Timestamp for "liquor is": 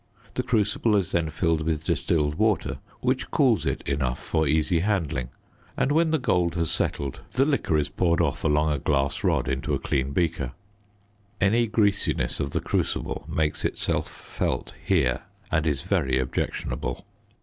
7.45-7.87